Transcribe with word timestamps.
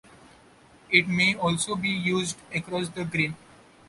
It 0.89 1.07
may 1.07 1.35
also 1.35 1.75
be 1.75 1.89
used 1.89 2.35
across 2.55 2.89
the 2.89 3.05
grain. 3.05 3.35